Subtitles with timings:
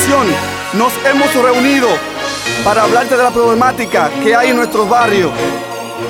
[0.00, 0.26] ocasión
[0.74, 1.88] nos hemos reunido
[2.64, 5.30] para hablarte de la problemática que hay en nuestros barrios.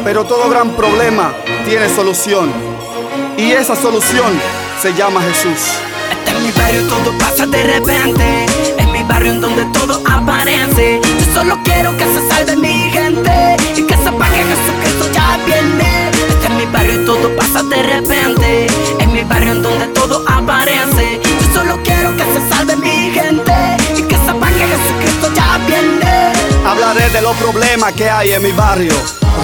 [0.04, 1.32] Pero todo gran problema
[1.66, 2.52] tiene solución.
[3.36, 4.32] Y esa solución
[4.80, 5.72] se llama Jesús.
[6.12, 8.46] Este en mi barrio todo pasa de repente.
[8.78, 11.00] En mi barrio en donde todo aparece.
[11.02, 13.56] Yo solo quiero que se salve mi gente.
[13.76, 16.10] Y que sepa que Jesucristo ya viene.
[16.28, 18.66] Este en mi barrio y todo pasa de repente.
[19.00, 20.69] En mi barrio en donde todo aparece.
[27.12, 28.92] De los problemas que hay en mi barrio.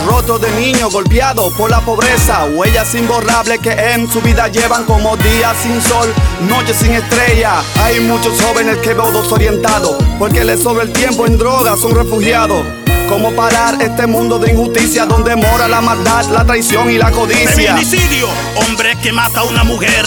[0.06, 5.16] Rotos de niños golpeados por la pobreza, huellas imborrables que en su vida llevan como
[5.16, 6.12] días sin sol,
[6.48, 7.62] noches sin estrella.
[7.82, 12.64] Hay muchos jóvenes que veo desorientados porque les sobra el tiempo en drogas, son refugiados.
[13.08, 17.74] ¿Cómo parar este mundo de injusticia donde mora la maldad, la traición y la codicia?
[17.74, 20.06] Feminicidio, hombre que mata a una mujer.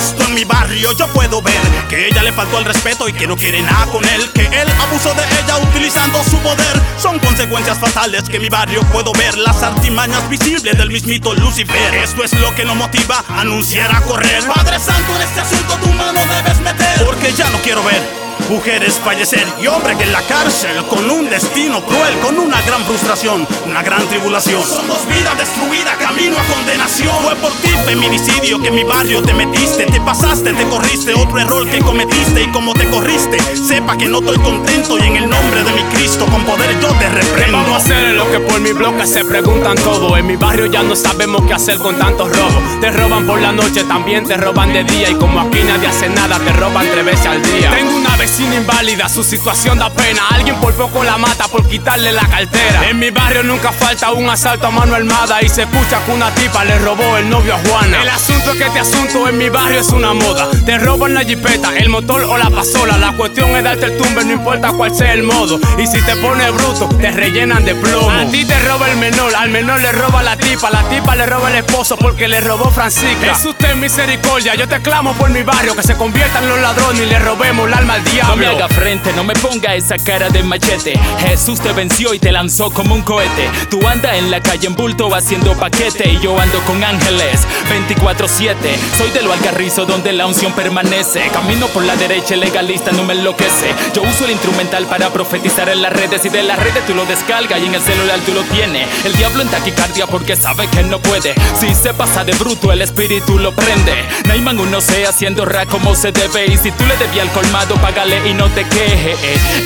[0.00, 3.26] Esto en mi barrio yo puedo ver que ella le faltó el respeto y que
[3.26, 4.30] no quiere nada con él.
[4.34, 6.80] Que él abusó de ella utilizando su poder.
[6.98, 9.36] Son consecuencias fatales que en mi barrio puedo ver.
[9.36, 11.94] Las artimañas visibles del mismito Lucifer.
[11.96, 14.42] Esto es lo que nos motiva a anunciar a correr.
[14.46, 17.04] Padre Santo, en este asunto tu mano debes meter.
[17.04, 21.80] Porque ya no quiero ver mujeres fallecer y hombre en la cárcel con un destino
[21.84, 24.62] cruel, con una gran frustración, una gran tribulación.
[24.64, 27.14] Somos vida destruida, camino a condenación.
[27.22, 27.52] Fue por
[27.90, 32.44] feminicidio que en mi barrio te metiste, te pasaste, te corriste, otro error que cometiste
[32.44, 35.82] y como te corriste, sepa que no estoy contento y en el nombre de mi
[35.94, 37.58] Cristo con poder yo te reprendo.
[37.58, 40.16] Vamos a hacer lo que por mi bloque se preguntan todo.
[40.16, 42.80] En mi barrio ya no sabemos qué hacer con tantos robos.
[42.80, 46.08] Te roban por la noche, también te roban de día y como aquí nadie hace
[46.10, 47.72] nada, te roban tres veces al día.
[47.72, 50.22] Tengo una vecina inválida, su situación da pena.
[50.30, 52.88] Alguien por poco la mata por quitarle la cartera.
[52.88, 56.32] En mi barrio nunca falta un asalto a mano armada y se escucha que una
[56.36, 59.80] tipa le robó el novio a El asunto es que este asunto en mi barrio
[59.80, 60.48] es una moda.
[60.64, 62.96] Te roban la jipeta, el motor o la pasola.
[62.98, 65.58] La cuestión es darte el tumbe, no importa cuál sea el modo.
[65.78, 68.10] Y si te pones bruto, te rellenan de plomo.
[68.10, 71.26] A ti te roba el menor, al menor le roba la tipa, la tipa le
[71.26, 73.32] roba el esposo porque le robó Francisca.
[73.32, 77.06] Es usted misericordia, yo te clamo por mi barrio que se conviertan los ladrones y
[77.06, 78.36] le robemos el alma al diablo.
[78.36, 80.98] No me haga frente, no me ponga esa cara de machete.
[81.20, 83.50] Jesús te venció y te lanzó como un cohete.
[83.70, 88.56] Tú andas en la calle en bulto haciendo paquete y yo ando con ángeles 24-7.
[88.98, 91.28] Soy de lo alcarrizo donde la unción permanece.
[91.32, 93.72] Camino por la derecha, el legalista no me enloquece.
[93.94, 97.04] Yo uso el instrumental para profetizar en las redes y de las redes tú lo
[97.06, 98.88] descargas y en el celular tú lo tienes.
[99.04, 101.34] El diablo en taquicardia porque sabe que no puede.
[101.58, 103.94] Si se pasa de bruto, el espíritu lo prende.
[104.26, 107.76] Naiman uno se haciendo ra como se debe y si tú le debías al colmado,
[107.76, 109.14] págale y no te queje.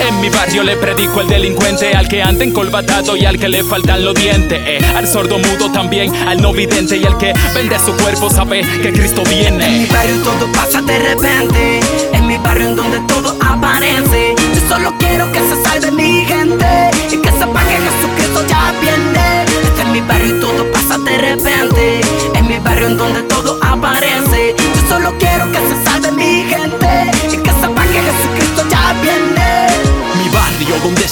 [0.07, 3.65] En mi barrio le predico el delincuente al que anda encolbatado y al que le
[3.65, 4.85] faltan los dientes.
[4.95, 8.93] Al sordo mudo también, al no vidente y al que vende su cuerpo sabe que
[8.93, 9.87] Cristo En mi viene.
[9.93, 11.81] barrio todo pasa de repente.
[12.13, 14.35] En mi barrio en donde todo aparece.
[14.55, 16.91] Yo solo quiero que se salve mi gente.
[17.11, 19.45] Y que sepa que Jesucristo ya viene.
[19.45, 20.74] Este es mi barrio y todo pasa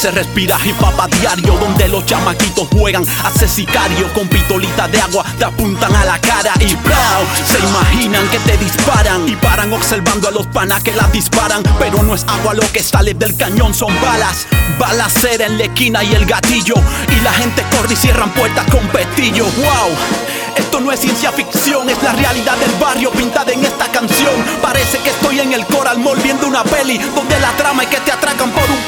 [0.03, 5.01] se respira hip hop a diario Donde los chamaquitos juegan a sicario Con pistolita de
[5.01, 9.73] agua te apuntan a la cara Y blau, se imaginan que te disparan Y paran
[9.73, 13.37] observando a los panas que las disparan Pero no es agua lo que sale del
[13.37, 16.75] cañón Son balas, balacera en la esquina y el gatillo
[17.09, 21.89] Y la gente corre y cierran puertas con pestillo Wow esto no es ciencia ficción,
[21.89, 24.35] es la realidad del barrio pintada en esta canción.
[24.61, 28.01] Parece que estoy en el Coral Mall viendo una peli donde la trama es que
[28.01, 28.82] te atracan por un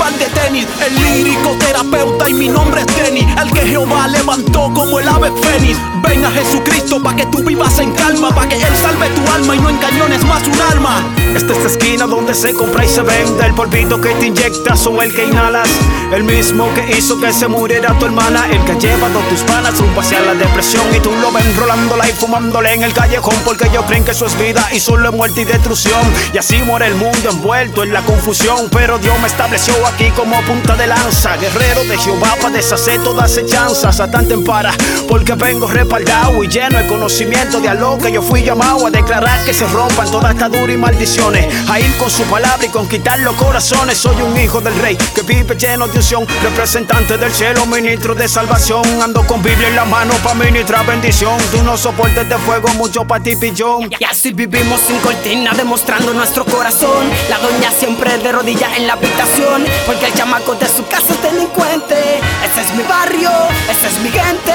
[0.57, 5.33] El lírico terapeuta y mi nombre es Denny, el que Jehová levantó como el ave
[5.43, 5.77] fénix.
[6.01, 9.57] Ven a Jesucristo para que tú vivas en calma, para que Él salve tu alma
[9.57, 11.24] y no engañones más un alma.
[11.35, 14.87] Esta es la esquina donde se compra y se vende El polvito que te inyectas
[14.87, 15.69] o el que inhalas.
[16.13, 19.79] El mismo que hizo que se muriera tu hermana El que lleva a tus panas
[19.79, 20.85] rumbo hacia la depresión.
[20.95, 24.27] Y tú lo ven rolándola y fumándole en el callejón Porque ellos creen que eso
[24.27, 26.03] es vida y solo es muerte y destrucción.
[26.33, 28.69] Y así muere el mundo envuelto en la confusión.
[28.71, 31.37] Pero Dios me estableció aquí como punta de lanza.
[31.37, 34.73] Guerrero de Jehová para deshacer todas hechanzas Satán te empara
[35.09, 38.91] porque vengo respaldado y lleno de conocimiento de a lo que yo fui llamado a
[38.91, 40.77] declarar que se rompan toda atadura y
[41.69, 45.23] a ir con su palabra y conquistar los corazones soy un hijo del rey que
[45.23, 49.87] vive lleno de unción representante del cielo ministro de salvación ando con Biblia en la
[49.87, 54.33] mano para ministrar bendición tú no soportes de fuego mucho para ti pillón Y así
[54.33, 57.09] vivimos sin cortina, demostrando nuestro corazón.
[57.31, 61.23] La doña siempre de rodillas en la habitación, porque el chamaco de su casa es
[61.23, 61.95] delincuente.
[62.45, 63.31] Ese es mi barrio,
[63.71, 64.53] esa es mi gente.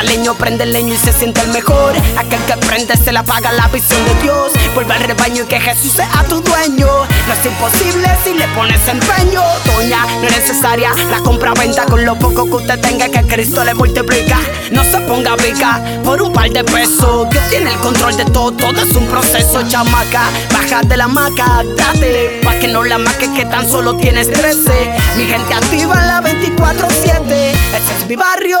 [0.00, 1.92] Capitaleño prende el leño y se siente el mejor.
[2.16, 4.52] Aquel que prende se le apaga la visión de Dios.
[4.74, 6.86] Vuelve al rebaño y que Jesús sea tu dueño.
[7.26, 9.42] No es imposible si le pones empeño.
[9.66, 13.74] Doña, no es necesaria la compra-venta con lo poco que usted tenga que Cristo le
[13.74, 14.38] multiplica.
[14.70, 17.28] No se ponga brica por un par de pesos.
[17.30, 20.30] Dios tiene el control de todo, todo es un proceso, chamaca.
[20.52, 22.40] Baja de la maca, date.
[22.42, 24.94] Pa' que no la maques que tan solo tienes 13.
[25.16, 27.30] Mi gente activa en la 24-7.
[27.30, 28.58] Ese es mi barrio,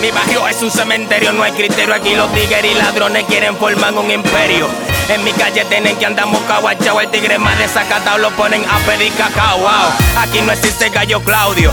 [0.00, 1.94] mi barrio es un cementerio, no hay criterio.
[1.94, 4.66] Aquí los tigres y ladrones quieren formar un imperio.
[5.10, 7.00] En mi calle tienen que andar caguachao.
[7.00, 9.68] El tigre más desacatado lo ponen a pedir cacao.
[10.18, 11.70] Aquí no existe gallo Claudio.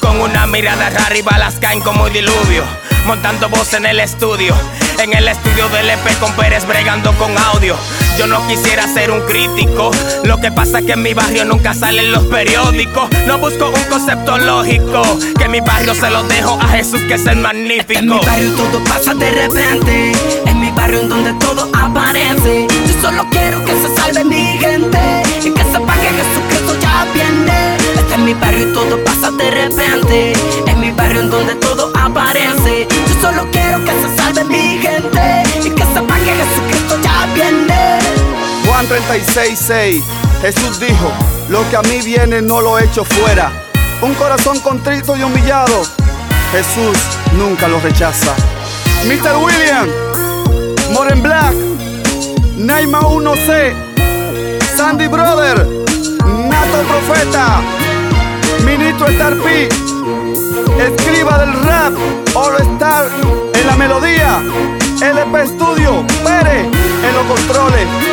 [0.00, 2.64] Con una mirada rara y balas caen como un diluvio.
[3.06, 4.54] Montando voz en el estudio.
[4.98, 7.76] En el estudio del EP con Pérez bregando con audio.
[8.18, 9.92] Yo no quisiera ser un crítico.
[10.24, 13.08] Lo que pasa es que en mi barrio nunca salen los periódicos.
[13.28, 15.02] No busco un concepto lógico.
[15.38, 17.92] Que mi barrio se lo dejo a Jesús, que es el magnífico.
[17.96, 20.12] En mi barrio todo pasa de repente.
[20.46, 22.66] En mi barrio en donde todo aparece.
[22.68, 25.22] Yo solo quiero que se salve mi gente.
[25.44, 27.76] Y que sepa que Jesucristo ya viene.
[27.94, 30.32] Este es mi barrio todo pasa de repente.
[30.66, 32.88] En mi barrio en donde todo aparece.
[32.90, 34.97] Yo solo quiero que se salve mi gente.
[38.88, 40.04] Juan 36, 6.
[40.40, 41.12] Jesús dijo,
[41.50, 43.52] lo que a mí viene no lo echo fuera.
[44.00, 45.82] Un corazón contrito y humillado,
[46.52, 46.96] Jesús
[47.36, 48.34] nunca lo rechaza.
[49.04, 49.36] Mr.
[49.44, 49.88] William,
[50.92, 51.54] Moren Black,
[52.56, 53.74] Naima 1C,
[54.74, 55.66] Sandy Brother,
[56.24, 57.60] Nato Profeta,
[58.64, 59.68] Ministro Star P,
[60.78, 61.92] escriba del rap,
[62.34, 63.10] All Star
[63.52, 64.42] en la melodía,
[65.02, 68.07] LP Studio, Pérez en los controles.